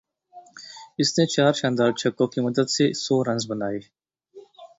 اس 0.99 1.09
نے 1.17 1.25
چار 1.25 1.53
شاندار 1.53 1.91
چھکوں 1.91 2.27
کی 2.27 2.39
مدد 2.41 2.67
سے 2.69 2.85
سو 2.95 3.15
رنز 3.23 3.43
بنائے 3.49 3.79